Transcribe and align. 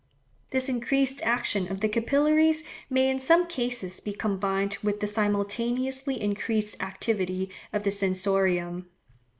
This 0.49 0.67
increased 0.67 1.21
action 1.21 1.71
of 1.71 1.81
the 1.81 1.87
capillaries 1.87 2.63
may 2.89 3.07
in 3.07 3.19
some 3.19 3.45
cases 3.45 3.99
be 3.99 4.13
combined 4.13 4.79
with 4.81 4.99
the 4.99 5.05
simultaneously 5.05 6.19
increased 6.19 6.81
activity 6.81 7.51
of 7.71 7.83
the 7.83 7.91
sensorium. 7.91 8.89